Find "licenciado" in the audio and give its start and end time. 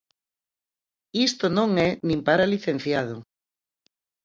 2.53-3.15